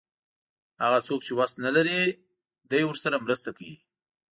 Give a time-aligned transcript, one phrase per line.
[0.83, 2.01] هغه څوک چې وس نه لري
[2.71, 3.75] دی ورسره مرسته کوي.